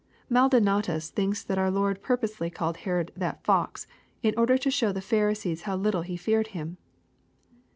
[0.31, 3.85] Maldonatus thinks that our Lord purposely called Herod that fox,"
[4.23, 6.77] in order to show the Pliixrisecis how Httle He feared Him.